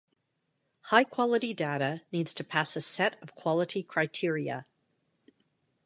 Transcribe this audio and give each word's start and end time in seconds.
High-quality 0.85 1.53
data 1.53 2.01
needs 2.11 2.33
to 2.33 2.43
pass 2.43 2.75
a 2.75 2.81
set 2.81 3.21
of 3.21 3.35
quality 3.35 3.83
criteria. 3.83 4.65